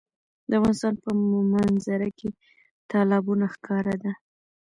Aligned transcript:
د 0.49 0.51
افغانستان 0.59 0.93
په 1.03 1.09
منظره 1.53 2.09
کې 2.19 2.29
تالابونه 2.91 3.45
ښکاره 3.53 3.95
ده. 4.03 4.11